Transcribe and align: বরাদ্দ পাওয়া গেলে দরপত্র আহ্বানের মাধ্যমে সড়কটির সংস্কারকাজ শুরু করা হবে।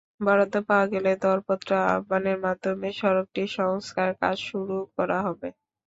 বরাদ্দ 0.21 0.55
পাওয়া 0.67 0.85
গেলে 0.93 1.11
দরপত্র 1.23 1.69
আহ্বানের 1.87 2.37
মাধ্যমে 2.45 2.87
সড়কটির 2.99 3.49
সংস্কারকাজ 3.59 4.35
শুরু 4.49 4.77
করা 4.95 5.17
হবে। 5.27 5.47